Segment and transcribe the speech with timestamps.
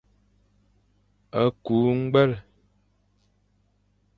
[1.63, 2.31] Kü ñgwel.